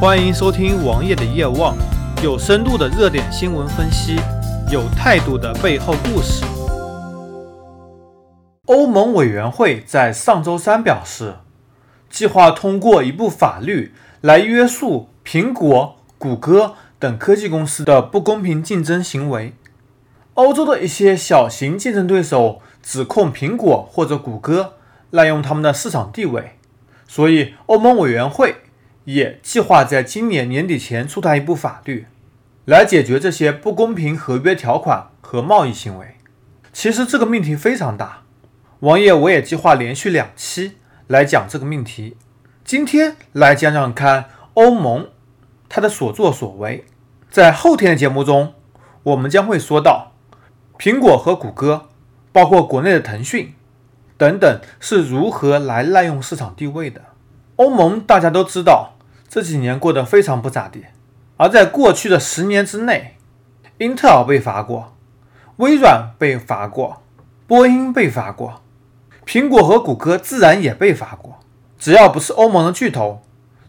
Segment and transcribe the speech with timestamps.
[0.00, 1.76] 欢迎收听王爷的夜望，
[2.24, 4.16] 有深度的热点新闻分析，
[4.72, 6.42] 有态度的背后故事。
[8.64, 11.34] 欧盟委员会在上周三表示，
[12.08, 13.92] 计划通过一部法律
[14.22, 19.52] 来约束苹果、谷歌等科技公司的不公平竞争行为。
[20.32, 24.76] 欧洲的一些小型竞争对手指控苹果或者谷歌
[25.10, 26.52] 滥用他们的市场地位，
[27.06, 28.59] 所以欧盟委员会。
[29.04, 32.06] 也计划在今年年底前出台一部法律，
[32.64, 36.16] 来解决这些不公平合约条款和贸易行为。
[36.72, 38.22] 其实这个命题非常大，
[38.80, 40.74] 王爷我也计划连续两期
[41.08, 42.16] 来讲这个命题。
[42.64, 45.08] 今天来讲讲看欧盟
[45.68, 46.84] 它的所作所为。
[47.30, 48.54] 在后天的节目中，
[49.02, 50.12] 我们将会说到
[50.78, 51.88] 苹果和谷歌，
[52.32, 53.54] 包括国内的腾讯
[54.16, 57.02] 等等是如何来滥用市场地位的。
[57.60, 58.94] 欧盟大家都知道，
[59.28, 60.86] 这几年过得非常不咋地。
[61.36, 63.18] 而在过去的十年之内，
[63.76, 64.96] 英特尔被罚过，
[65.56, 67.02] 微软被罚过，
[67.46, 68.62] 波音被罚过，
[69.26, 71.38] 苹果和谷歌自然也被罚过。
[71.78, 73.20] 只要不是欧盟的巨头，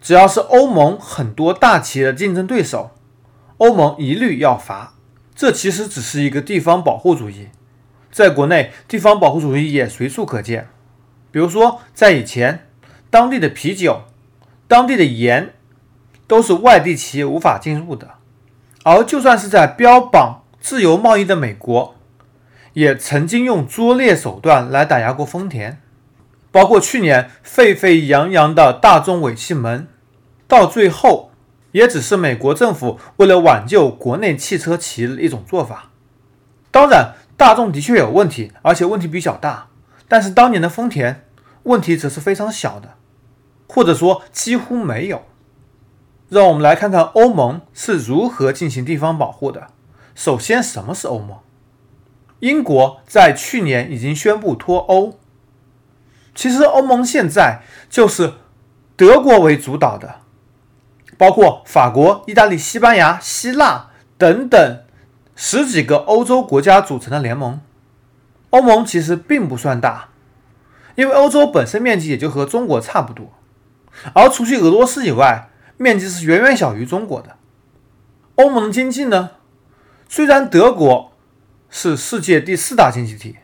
[0.00, 2.90] 只要是欧盟很多大企业的竞争对手，
[3.58, 4.94] 欧盟一律要罚。
[5.36, 7.50] 这其实只是一个地方保护主义，
[8.10, 10.66] 在国内，地方保护主义也随处可见。
[11.30, 12.65] 比如说，在以前。
[13.16, 14.02] 当地的啤酒、
[14.68, 15.54] 当地的盐
[16.26, 18.10] 都是外地企业无法进入的，
[18.84, 21.94] 而就算是在标榜自由贸易的美国，
[22.74, 25.80] 也曾经用拙劣手段来打压过丰田。
[26.52, 29.88] 包括去年沸沸扬扬的大众尾气门，
[30.46, 31.30] 到最后
[31.72, 35.90] 也只是美国政府为了挽救国内汽车企业的一种做法。
[36.70, 39.68] 当然，大众的确有问题，而且问题比较大，
[40.06, 41.24] 但是当年的丰田
[41.62, 42.90] 问题则是非常小的。
[43.68, 45.22] 或者说几乎没有。
[46.28, 49.68] 让我们来看看欧盟是如何进行地方保护的。
[50.14, 51.38] 首先，什么是欧盟？
[52.40, 55.18] 英国在去年已经宣布脱欧。
[56.34, 58.34] 其实，欧盟现在就是
[58.96, 60.16] 德国为主导的，
[61.16, 64.84] 包括法国、意大利、西班牙、希腊等等
[65.34, 67.60] 十几个欧洲国家组成的联盟。
[68.50, 70.08] 欧盟其实并不算大，
[70.96, 73.32] 因为欧洲本身面积也就和中国差不多。
[74.12, 77.36] 而除去俄罗斯以外，面积是远远小于中国的。
[78.36, 79.30] 欧盟的经济呢？
[80.08, 81.12] 虽然德国
[81.70, 83.36] 是世界第四大经济体，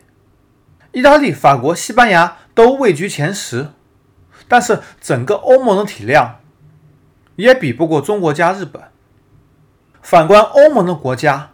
[0.91, 3.69] 意大利、法国、西班牙都位居前十，
[4.47, 6.39] 但是整个欧盟的体量
[7.35, 8.81] 也比不过中国加日本。
[10.01, 11.51] 反观欧盟的国家，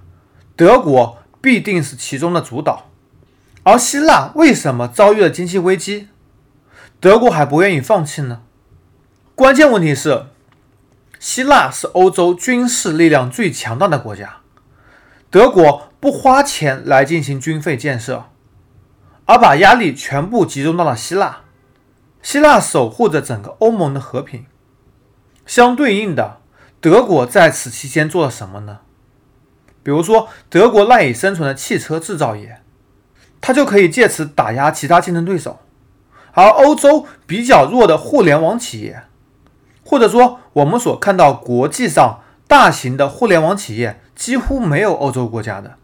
[0.55, 2.89] 德国必定是其中的主导。
[3.63, 6.07] 而希腊为什么遭遇了经济危机，
[6.99, 8.41] 德国还不愿意放弃呢？
[9.39, 10.25] 关键问题是，
[11.17, 14.39] 希腊是欧洲军事力量最强大的国家，
[15.31, 18.25] 德国不花钱来进行军费建设，
[19.23, 21.44] 而把压力全部集中到了希腊。
[22.22, 24.45] 希腊守护着整个欧盟的和平，
[25.45, 26.41] 相对应的，
[26.81, 28.79] 德国在此期间做了什么呢？
[29.81, 32.61] 比如说，德国赖以生存的汽车制造业，
[33.39, 35.59] 它就可以借此打压其他竞争对手，
[36.33, 39.03] 而欧洲比较弱的互联网企业。
[39.89, 45.77] 或者说，我们所看到国际上大型的互联网企业几乎没有欧洲国家的。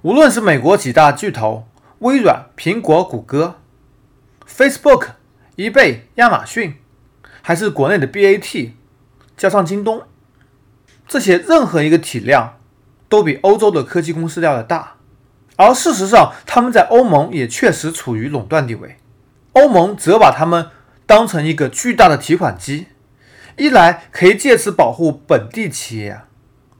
[0.00, 1.64] 无论是美国几大巨头，
[1.98, 3.56] 微软、苹果、谷歌、
[4.48, 5.08] Facebook、
[5.58, 6.76] eBay、亚马逊，
[7.42, 8.70] 还是国内的 BAT，
[9.36, 10.00] 加上京东，
[11.06, 12.54] 这些任何一个体量
[13.10, 14.94] 都比欧洲的科技公司要的大。
[15.56, 18.96] 而事实上，他们在欧盟也确实处于垄断地位。
[19.52, 20.70] 欧盟则把他们
[21.04, 22.86] 当成一个巨大的提款机。
[23.56, 26.20] 一来可以借此保护本地企业，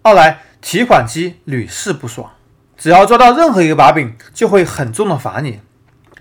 [0.02, 2.32] 二来提款机屡试不爽，
[2.76, 5.60] 只要抓到任何一个把柄，就会很重的罚你。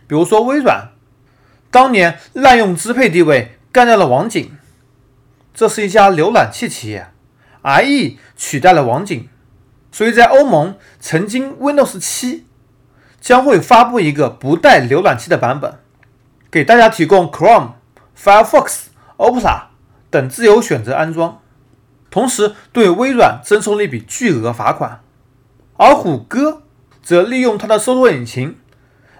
[0.05, 0.89] 比如说微软，
[1.71, 4.55] 当年滥用支配地位干掉了网景，
[5.53, 7.07] 这是一家浏览器企业
[7.63, 9.27] ，IE 取代了网景，
[9.91, 12.45] 所以在欧盟，曾经 Windows 七
[13.19, 15.79] 将会发布一个不带浏览器的版本，
[16.51, 17.71] 给大家提供 Chrome、
[18.15, 18.83] Firefox、
[19.17, 19.72] Opera。
[20.13, 21.39] 等自由选择安装，
[22.11, 25.01] 同时对微软征收了一笔巨额罚款，
[25.75, 26.61] 而谷歌
[27.01, 28.55] 则利用它的搜索引擎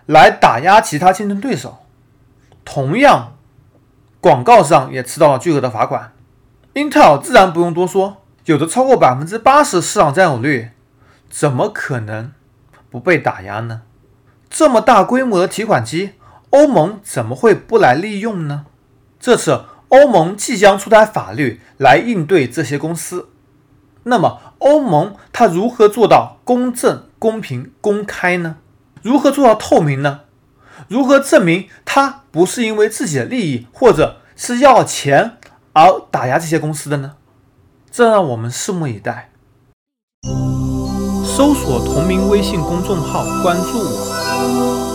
[0.06, 1.80] 来打压其他竞争对手，
[2.64, 3.34] 同样
[4.22, 6.14] 广告上也吃到了巨额的罚款。
[6.74, 10.70] 英特尔自然不用多说，有着超过百分之八十市场占有率，
[11.28, 12.32] 怎么可能
[12.92, 13.82] 不被打压呢？
[14.48, 16.12] 这么大规模的提款机，
[16.52, 18.68] 欧盟怎么会不来利用呢？
[19.20, 19.66] 这次。
[19.94, 23.30] 欧盟即将出台法律来应对这些公司。
[24.06, 28.56] 那么，欧盟它如何做到公正、公平、公开呢？
[29.04, 30.22] 如何做到透明呢？
[30.88, 35.38] 如何证明它不是因为自己的利益或者是要钱
[35.74, 37.14] 而打压这些公司的呢？
[37.92, 39.30] 这让我们拭目以待。
[41.24, 44.93] 搜索同名微信公众号，关注我。